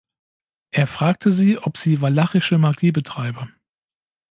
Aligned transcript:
Er 0.71 0.87
fragte 0.87 1.31
sie, 1.31 1.59
ob 1.59 1.77
sie 1.77 2.01
walachische 2.01 2.57
Magie 2.57 2.91
betreibe. 2.91 3.49